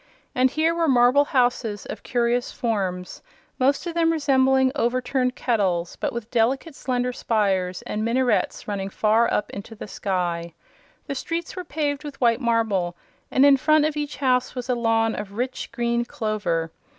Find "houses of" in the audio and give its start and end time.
1.25-2.01